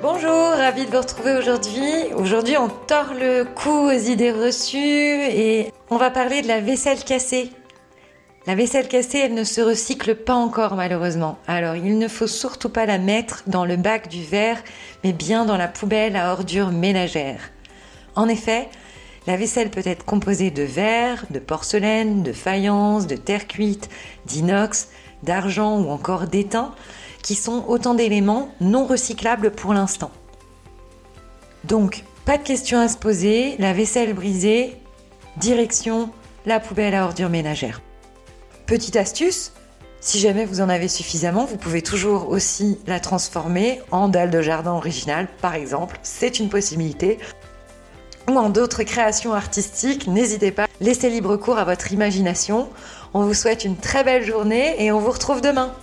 Bonjour, 0.00 0.30
ravi 0.30 0.86
de 0.86 0.92
vous 0.92 1.00
retrouver 1.00 1.32
aujourd'hui. 1.32 2.12
Aujourd'hui, 2.14 2.56
on 2.56 2.68
tord 2.68 3.14
le 3.18 3.42
cou 3.44 3.88
aux 3.88 3.90
idées 3.90 4.30
reçues 4.30 4.78
et 4.78 5.72
on 5.90 5.96
va 5.96 6.12
parler 6.12 6.40
de 6.40 6.46
la 6.46 6.60
vaisselle 6.60 7.02
cassée. 7.02 7.50
La 8.46 8.54
vaisselle 8.54 8.86
cassée, 8.86 9.18
elle 9.18 9.34
ne 9.34 9.42
se 9.42 9.60
recycle 9.60 10.14
pas 10.14 10.36
encore 10.36 10.76
malheureusement. 10.76 11.36
Alors, 11.48 11.74
il 11.74 11.98
ne 11.98 12.06
faut 12.06 12.28
surtout 12.28 12.68
pas 12.68 12.86
la 12.86 12.98
mettre 12.98 13.42
dans 13.48 13.64
le 13.64 13.74
bac 13.74 14.06
du 14.08 14.22
verre, 14.22 14.62
mais 15.02 15.12
bien 15.12 15.44
dans 15.44 15.56
la 15.56 15.66
poubelle 15.66 16.14
à 16.14 16.32
ordures 16.32 16.70
ménagères. 16.70 17.50
En 18.14 18.28
effet, 18.28 18.68
la 19.26 19.36
vaisselle 19.36 19.70
peut 19.70 19.82
être 19.84 20.04
composée 20.04 20.52
de 20.52 20.62
verre, 20.62 21.24
de 21.30 21.40
porcelaine, 21.40 22.22
de 22.22 22.32
faïence, 22.32 23.08
de 23.08 23.16
terre 23.16 23.48
cuite, 23.48 23.90
d'inox, 24.26 24.90
d'argent 25.24 25.80
ou 25.80 25.90
encore 25.90 26.28
d'étain 26.28 26.72
qui 27.22 27.34
sont 27.34 27.64
autant 27.68 27.94
d'éléments 27.94 28.50
non 28.60 28.86
recyclables 28.86 29.50
pour 29.50 29.74
l'instant. 29.74 30.10
Donc, 31.64 32.04
pas 32.24 32.38
de 32.38 32.42
questions 32.42 32.78
à 32.78 32.88
se 32.88 32.96
poser, 32.96 33.56
la 33.58 33.72
vaisselle 33.72 34.14
brisée, 34.14 34.76
direction 35.36 36.10
la 36.46 36.60
poubelle 36.60 36.94
à 36.94 37.04
ordures 37.04 37.28
ménagères. 37.28 37.82
Petite 38.66 38.96
astuce, 38.96 39.52
si 40.00 40.18
jamais 40.20 40.44
vous 40.44 40.60
en 40.60 40.68
avez 40.68 40.88
suffisamment, 40.88 41.44
vous 41.44 41.56
pouvez 41.56 41.82
toujours 41.82 42.28
aussi 42.28 42.78
la 42.86 43.00
transformer 43.00 43.80
en 43.90 44.08
dalle 44.08 44.30
de 44.30 44.40
jardin 44.40 44.72
originale, 44.72 45.28
par 45.40 45.54
exemple. 45.54 45.98
C'est 46.02 46.38
une 46.38 46.48
possibilité. 46.48 47.18
Ou 48.28 48.36
en 48.36 48.50
d'autres 48.50 48.82
créations 48.82 49.34
artistiques, 49.34 50.06
n'hésitez 50.06 50.50
pas, 50.50 50.66
laissez 50.80 51.10
libre 51.10 51.36
cours 51.36 51.58
à 51.58 51.64
votre 51.64 51.92
imagination. 51.92 52.68
On 53.14 53.24
vous 53.24 53.34
souhaite 53.34 53.64
une 53.64 53.76
très 53.76 54.04
belle 54.04 54.24
journée 54.24 54.76
et 54.82 54.92
on 54.92 55.00
vous 55.00 55.10
retrouve 55.10 55.40
demain. 55.40 55.74